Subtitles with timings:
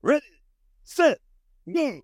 [0.00, 0.22] Ready,
[0.84, 1.18] set,
[1.66, 2.02] go.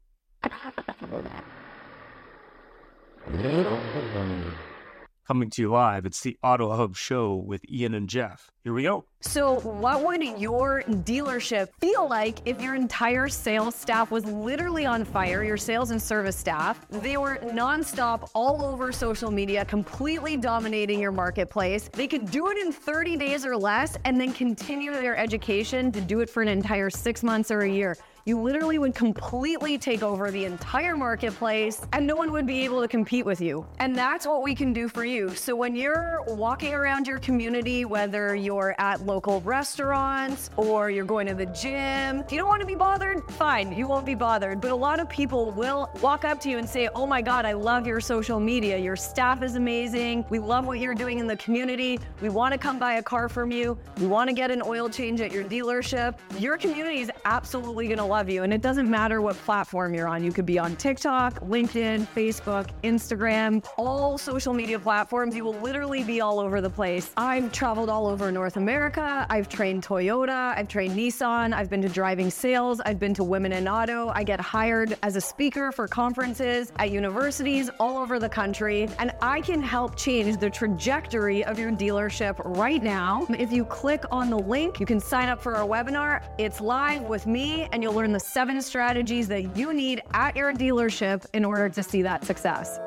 [5.28, 8.50] Coming to you live, it's the Auto Hub Show with Ian and Jeff.
[8.64, 9.04] Here we go.
[9.26, 15.04] So, what would your dealership feel like if your entire sales staff was literally on
[15.04, 15.42] fire?
[15.42, 21.10] Your sales and service staff, they were nonstop all over social media, completely dominating your
[21.10, 21.88] marketplace.
[21.92, 26.00] They could do it in 30 days or less and then continue their education to
[26.00, 27.96] do it for an entire six months or a year
[28.26, 32.80] you literally would completely take over the entire marketplace and no one would be able
[32.80, 33.66] to compete with you.
[33.80, 35.34] And that's what we can do for you.
[35.34, 41.24] So when you're walking around your community, whether you're at local restaurants or you're going
[41.24, 44.60] to the gym, if you don't want to be bothered, fine, you won't be bothered.
[44.60, 47.44] But a lot of people will walk up to you and say, Oh my God,
[47.44, 48.76] I love your social media.
[48.76, 50.24] Your staff is amazing.
[50.30, 52.00] We love what you're doing in the community.
[52.20, 53.78] We want to come buy a car from you.
[54.00, 56.18] We want to get an oil change at your dealership.
[56.40, 58.42] Your community is absolutely going to love you.
[58.42, 60.24] And it doesn't matter what platform you're on.
[60.24, 65.36] You could be on TikTok, LinkedIn, Facebook, Instagram, all social media platforms.
[65.36, 67.12] You will literally be all over the place.
[67.16, 69.03] I've traveled all over North America.
[69.28, 70.56] I've trained Toyota.
[70.56, 71.52] I've trained Nissan.
[71.52, 72.80] I've been to driving sales.
[72.80, 74.08] I've been to women in auto.
[74.14, 78.88] I get hired as a speaker for conferences at universities all over the country.
[78.98, 83.26] And I can help change the trajectory of your dealership right now.
[83.30, 86.22] If you click on the link, you can sign up for our webinar.
[86.38, 90.52] It's live with me, and you'll learn the seven strategies that you need at your
[90.52, 92.78] dealership in order to see that success.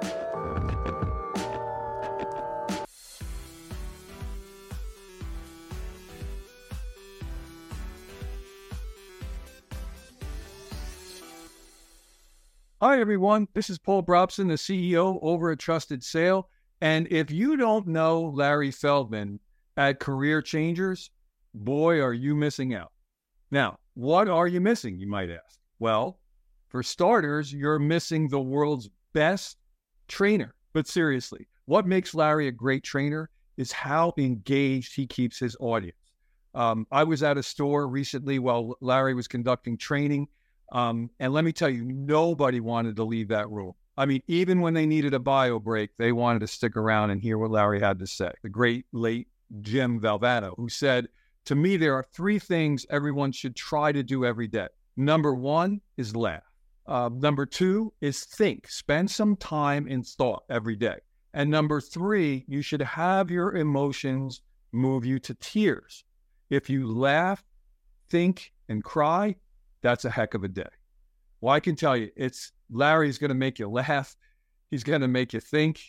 [12.80, 13.48] Hi, everyone.
[13.56, 16.48] This is Paul Brobson, the CEO over at Trusted Sale.
[16.80, 19.40] And if you don't know Larry Feldman
[19.78, 21.10] at Career Changers,
[21.56, 22.92] boy, are you missing out.
[23.50, 25.58] Now, what are you missing, you might ask?
[25.80, 26.20] Well,
[26.68, 29.58] for starters, you're missing the world's best
[30.08, 30.54] trainer.
[30.74, 35.98] But seriously, what makes Larry a great trainer is how engaged he keeps his audience.
[36.54, 40.28] Um, I was at a store recently while Larry was conducting training.
[40.72, 43.74] Um, and let me tell you, nobody wanted to leave that room.
[43.98, 47.22] I mean, even when they needed a bio break, they wanted to stick around and
[47.22, 48.32] hear what Larry had to say.
[48.44, 49.28] The great late
[49.62, 51.08] Jim Valvano, who said,
[51.46, 54.68] to me, there are three things everyone should try to do every day.
[54.98, 56.44] Number one is laugh.
[56.86, 58.70] Uh, number two is think.
[58.70, 60.98] Spend some time in thought every day.
[61.34, 64.42] And number three, you should have your emotions
[64.72, 66.04] move you to tears.
[66.50, 67.44] If you laugh,
[68.10, 69.36] think, and cry,
[69.88, 70.68] that's a heck of a day.
[71.40, 74.18] Well, I can tell you, it's Larry's going to make you laugh.
[74.70, 75.80] He's going to make you think.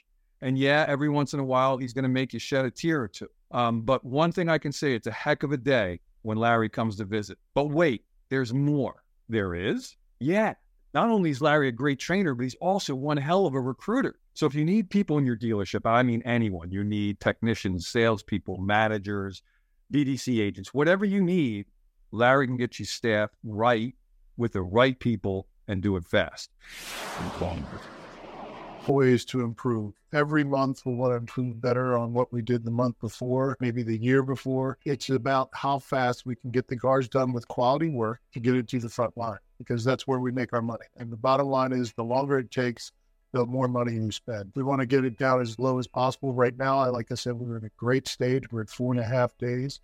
[0.41, 3.03] And yeah, every once in a while, he's going to make you shed a tear
[3.03, 3.27] or two.
[3.51, 6.69] Um, but one thing I can say, it's a heck of a day when Larry
[6.69, 7.39] comes to visit.
[7.55, 9.03] But wait, there's more.
[9.29, 9.97] There is?
[10.21, 10.55] Yeah.
[10.95, 14.21] Not only is Larry a great trainer, but he's also one hell of a recruiter.
[14.35, 18.59] So if you need people in your dealership, I mean anyone, you need technicians, salespeople,
[18.59, 19.43] managers,
[19.93, 21.67] BDC agents, whatever you need,
[22.11, 23.95] Larry can get you staffed right
[24.37, 26.51] with the right people and do it fast
[28.89, 29.95] ways to improve.
[30.13, 33.83] Every month we want to improve better on what we did the month before, maybe
[33.83, 34.79] the year before.
[34.85, 38.57] It's about how fast we can get the cars done with quality work to get
[38.57, 40.87] it to the front line because that's where we make our money.
[40.97, 42.93] And the bottom line is the longer it takes,
[43.33, 44.53] the more money you spend.
[44.55, 46.33] We want to get it down as low as possible.
[46.33, 48.45] Right now, like I said, we're in a great stage.
[48.51, 49.81] We're at four and a half days.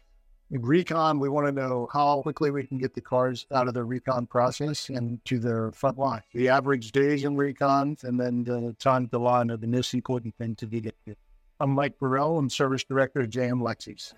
[0.50, 3.72] In recon, we want to know how quickly we can get the cars out of
[3.74, 6.20] the recon process and to their front line.
[6.34, 10.36] The average days in recon and then the time to line are the most important
[10.36, 11.16] thing to get to.
[11.60, 12.38] I'm Mike Burrell.
[12.38, 14.12] I'm Service Director at JM Lexus.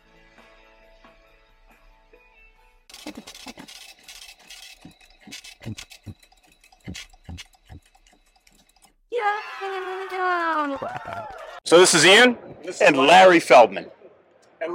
[11.65, 12.37] So this is Ian
[12.83, 13.87] and Larry Feldman.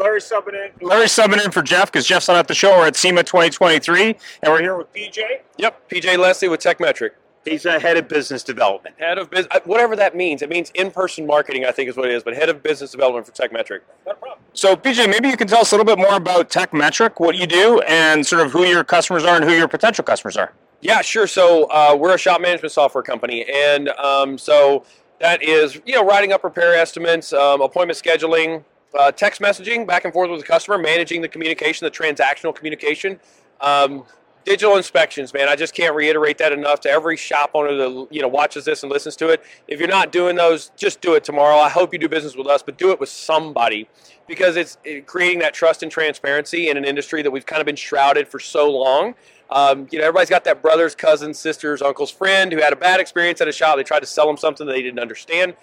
[0.01, 0.87] And Larry subbing in.
[0.87, 2.77] Larry subbing in for Jeff because Jeff's not at the show.
[2.77, 5.19] We're at SEMA 2023, and we're here with PJ.
[5.57, 7.11] Yep, PJ Leslie with Tekmetric.
[7.45, 8.95] He's a head of business development.
[8.99, 10.41] Head of business, whatever that means.
[10.43, 12.23] It means in-person marketing, I think is what it is.
[12.23, 13.81] But head of business development for Tekmetric.
[14.05, 14.39] No problem.
[14.53, 17.47] So PJ, maybe you can tell us a little bit more about Tekmetric, what you
[17.47, 20.53] do, and sort of who your customers are and who your potential customers are.
[20.81, 21.27] Yeah, sure.
[21.27, 24.83] So uh, we're a shop management software company, and um, so
[25.19, 28.63] that is you know writing up repair estimates, um, appointment scheduling,
[28.97, 33.19] uh, text messaging back and forth with the customer, managing the communication, the transactional communication.
[33.59, 34.05] Um,
[34.45, 35.47] digital inspections, man.
[35.47, 38.83] I just can't reiterate that enough to every shop owner that you know watches this
[38.83, 39.43] and listens to it.
[39.67, 41.57] If you're not doing those, just do it tomorrow.
[41.57, 43.87] I hope you do business with us, but do it with somebody
[44.27, 47.75] because it's creating that trust and transparency in an industry that we've kind of been
[47.75, 49.15] shrouded for so long.
[49.49, 53.01] Um, you know, everybody's got that brother's, cousin, sister's, uncle's friend who had a bad
[53.01, 53.75] experience at a shop.
[53.75, 55.55] They tried to sell them something that they didn't understand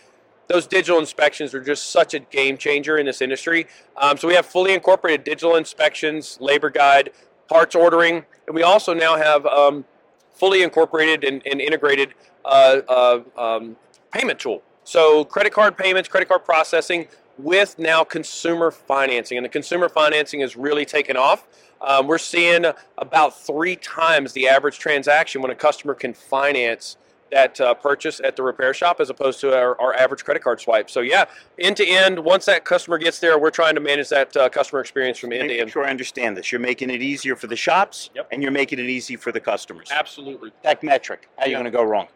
[0.49, 3.67] those digital inspections are just such a game changer in this industry.
[3.97, 7.11] Um, so we have fully incorporated digital inspections, labor guide,
[7.49, 9.85] parts ordering, and we also now have um,
[10.33, 12.15] fully incorporated and, and integrated
[12.45, 13.77] uh, uh, um,
[14.11, 14.63] payment tool.
[14.85, 20.41] So credit card payments, credit card processing with now consumer financing, and the consumer financing
[20.41, 21.47] has really taken off.
[21.81, 22.65] Um, we're seeing
[22.97, 26.97] about three times the average transaction when a customer can finance
[27.31, 30.61] that uh, purchase at the repair shop as opposed to our, our, average credit card
[30.61, 30.89] swipe.
[30.89, 31.25] So yeah,
[31.59, 32.21] end to end.
[32.21, 35.49] Once that customer gets there, we're trying to manage that uh, customer experience from end
[35.49, 35.71] to end.
[35.71, 36.53] Sure, I understand this.
[36.53, 38.29] You're making it easier for the shops, yep.
[38.31, 39.89] and you're making it easy for the customers.
[39.91, 40.53] Absolutely.
[40.65, 41.19] Tekmetric.
[41.37, 42.09] How are you going to go wrong?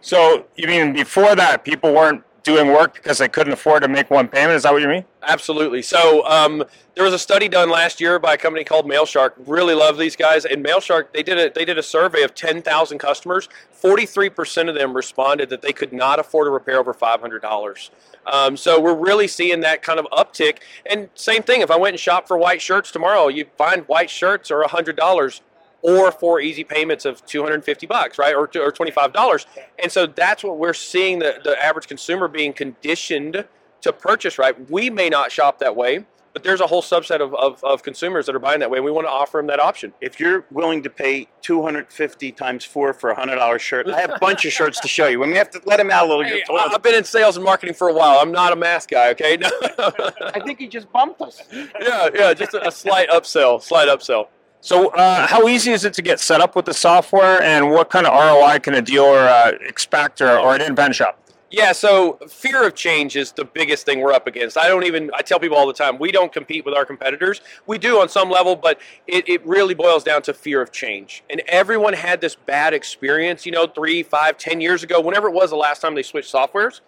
[0.00, 4.08] So you mean before that, people weren't doing work because they couldn't afford to make
[4.08, 4.52] one payment?
[4.52, 5.04] Is that what you mean?
[5.22, 5.82] Absolutely.
[5.82, 6.64] So um,
[6.94, 9.32] there was a study done last year by a company called MailShark.
[9.46, 10.44] Really love these guys.
[10.44, 13.48] And MailShark, they did a they did a survey of 10,000 customers.
[13.82, 17.90] 43% of them responded that they could not afford a repair over $500.
[18.26, 20.58] Um, so we're really seeing that kind of uptick.
[20.86, 24.08] And same thing, if I went and shopped for white shirts tomorrow, you find white
[24.08, 25.40] shirts are $100
[25.86, 29.46] or for easy payments of 250 bucks, right, or, or 25 dollars.
[29.78, 33.44] And so that's what we're seeing the, the average consumer being conditioned
[33.82, 34.68] to purchase, right?
[34.68, 38.26] We may not shop that way, but there's a whole subset of, of, of, consumers
[38.26, 39.94] that are buying that way, and we want to offer them that option.
[40.00, 44.10] If you're willing to pay 250 times four for a hundred dollar shirt, I have
[44.10, 45.20] a bunch of shirts to show you.
[45.20, 46.24] When we have to let him out a little.
[46.24, 48.18] Hey, I've been in sales and marketing for a while.
[48.18, 49.38] I'm not a math guy, okay?
[49.78, 51.40] I think he just bumped us.
[51.80, 54.26] Yeah, yeah, just a, a slight upsell, slight upsell.
[54.66, 57.88] So, uh, how easy is it to get set up with the software, and what
[57.88, 61.20] kind of ROI can a dealer uh, expect or, or an independent shop?
[61.52, 64.58] Yeah, so fear of change is the biggest thing we're up against.
[64.58, 67.42] I don't even, I tell people all the time, we don't compete with our competitors.
[67.68, 71.22] We do on some level, but it, it really boils down to fear of change.
[71.30, 75.32] And everyone had this bad experience, you know, three, five, ten years ago, whenever it
[75.32, 76.80] was the last time they switched softwares.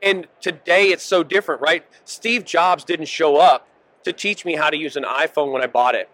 [0.00, 1.84] And today it's so different, right?
[2.06, 3.68] Steve Jobs didn't show up
[4.04, 6.08] to teach me how to use an iPhone when I bought it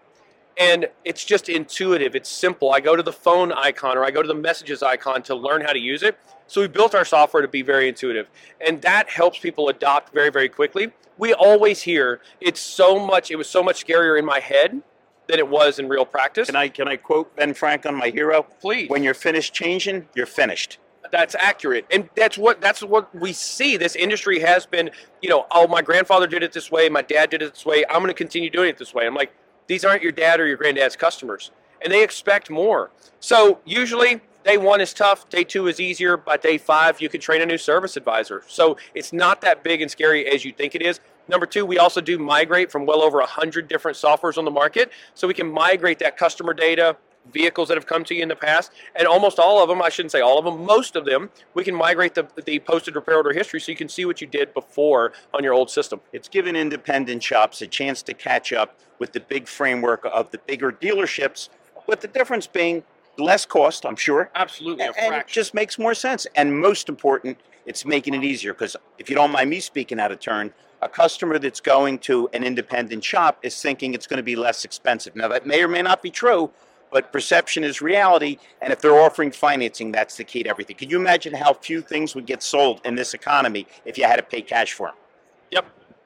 [0.57, 2.15] and it's just intuitive.
[2.15, 2.71] It's simple.
[2.71, 5.61] I go to the phone icon or i go to the messages icon to learn
[5.61, 6.17] how to use it.
[6.47, 8.27] So we built our software to be very intuitive.
[8.65, 10.91] And that helps people adopt very very quickly.
[11.17, 14.81] We always hear it's so much it was so much scarier in my head
[15.27, 16.47] than it was in real practice.
[16.47, 18.43] Can i can i quote Ben Franklin my hero?
[18.43, 18.89] Please.
[18.89, 20.79] When you're finished changing you're finished.
[21.11, 21.85] That's accurate.
[21.91, 23.77] And that's what that's what we see.
[23.77, 24.91] This industry has been
[25.21, 27.83] you know oh my grandfather did it this way my dad did it this way
[27.89, 29.07] i'm going to continue doing it this way.
[29.07, 29.33] I'm like
[29.67, 31.51] these aren't your dad or your granddad's customers,
[31.81, 32.91] and they expect more.
[33.19, 36.17] So usually, day one is tough, day two is easier.
[36.17, 38.43] By day five, you can train a new service advisor.
[38.47, 40.99] So it's not that big and scary as you think it is.
[41.27, 44.91] Number two, we also do migrate from well over 100 different softwares on the market.
[45.13, 46.97] So we can migrate that customer data,
[47.31, 49.89] vehicles that have come to you in the past, and almost all of them, I
[49.89, 53.17] shouldn't say all of them, most of them, we can migrate the, the posted repair
[53.17, 56.01] order history so you can see what you did before on your old system.
[56.11, 60.37] It's given independent shops a chance to catch up with the big framework of the
[60.39, 61.49] bigger dealerships,
[61.87, 62.83] with the difference being
[63.17, 64.29] less cost, I'm sure.
[64.35, 66.25] Absolutely, and it just makes more sense.
[66.35, 70.11] And most important, it's making it easier because if you don't mind me speaking out
[70.11, 74.23] of turn, a customer that's going to an independent shop is thinking it's going to
[74.23, 75.15] be less expensive.
[75.15, 76.51] Now, that may or may not be true,
[76.93, 78.37] but perception is reality.
[78.61, 80.77] And if they're offering financing, that's the key to everything.
[80.77, 84.17] Can you imagine how few things would get sold in this economy if you had
[84.17, 84.95] to pay cash for them?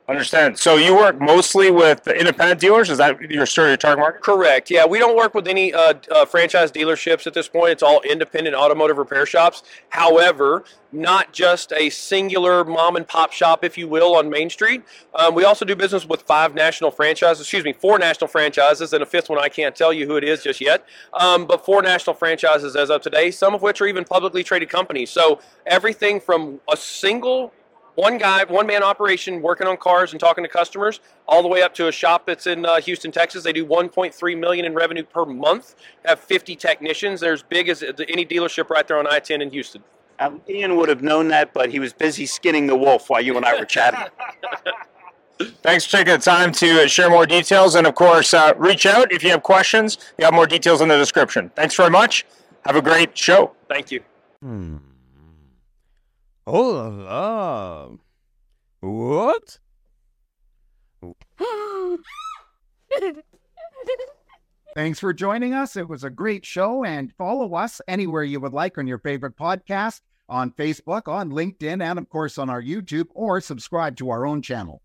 [0.10, 0.58] Understand.
[0.58, 2.90] So you work mostly with independent dealers?
[2.90, 4.22] Is that your sort of target market?
[4.22, 4.72] Correct.
[4.72, 7.72] Yeah, we don't work with any uh, uh, franchise dealerships at this point.
[7.72, 9.64] It's all independent automotive repair shops.
[9.90, 14.82] However, not just a singular mom and pop shop, if you will, on Main Street.
[15.14, 17.42] Um, we also do business with five national franchises.
[17.42, 20.24] Excuse me, four national franchises, and a fifth one I can't tell you who it
[20.24, 20.86] is just yet.
[21.16, 24.70] Um, but four national franchises as of today, some of which are even publicly traded
[24.70, 25.10] companies.
[25.10, 27.52] So everything from a single
[27.98, 31.64] one guy, one man operation working on cars and talking to customers, all the way
[31.64, 33.44] up to a shop that's in uh, Houston, Texas.
[33.44, 35.74] They do 1.3 million in revenue per month.
[36.06, 37.20] Have 50 technicians.
[37.20, 39.84] They're as big as any dealership right there on I-10 in Houston.
[40.20, 43.36] Um, Ian would have known that, but he was busy skinning the wolf while you
[43.36, 44.00] and I were chatting.
[45.64, 47.74] Thanks for taking the time to share more details.
[47.74, 49.98] And of course, uh, reach out if you have questions.
[50.20, 51.52] You have more details in the description.
[51.56, 52.28] Thanks very much.
[52.66, 53.54] Have a great show.
[53.68, 54.02] Thank you.
[54.42, 54.78] Hmm.
[56.50, 58.00] Oh.
[58.80, 59.60] What?
[64.74, 65.76] Thanks for joining us.
[65.76, 69.36] It was a great show, and follow us anywhere you would like on your favorite
[69.36, 70.00] podcast
[70.30, 74.42] on Facebook, on LinkedIn, and of course on our YouTube, or subscribe to our own
[74.42, 74.82] channel.